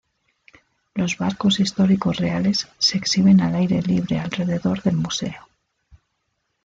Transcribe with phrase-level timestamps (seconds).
[0.95, 5.47] Los barcos históricos reales se exhiben al aire libre alrededor del museo.